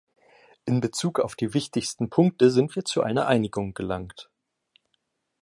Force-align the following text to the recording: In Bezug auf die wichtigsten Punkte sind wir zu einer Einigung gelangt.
In 0.65 0.81
Bezug 0.81 1.19
auf 1.19 1.35
die 1.35 1.53
wichtigsten 1.53 2.09
Punkte 2.09 2.49
sind 2.49 2.75
wir 2.75 2.83
zu 2.83 3.03
einer 3.03 3.27
Einigung 3.27 3.75
gelangt. 3.75 4.31